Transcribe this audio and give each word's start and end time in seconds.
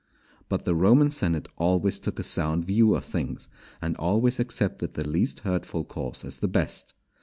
But 0.49 0.65
the 0.65 0.73
Roman 0.73 1.11
senate 1.11 1.47
always 1.57 1.99
took 1.99 2.17
a 2.17 2.23
sound 2.23 2.65
view 2.65 2.95
of 2.95 3.05
things, 3.05 3.47
and 3.83 3.95
always 3.97 4.39
accepted 4.39 4.95
the 4.95 5.07
least 5.07 5.41
hurtful 5.41 5.83
course 5.85 6.25
as 6.25 6.37
the 6.39 6.47
best. 6.47 6.95